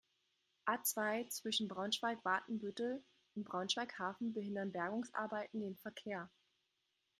[0.65, 3.03] A-zwei, zwischen Braunschweig-Watenbüttel
[3.35, 6.27] und Braunschweig-Hafen behindern Bergungsarbeiten den Verkehr.